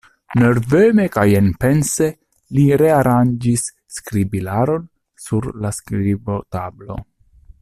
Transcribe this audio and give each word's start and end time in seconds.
Nerveme 0.43 1.03
kaj 1.15 1.25
enpense 1.39 2.07
li 2.59 2.65
rearanĝis 2.83 3.67
skribilaron 3.99 4.91
sur 5.27 5.51
la 5.67 5.77
skribotablo. 5.83 7.03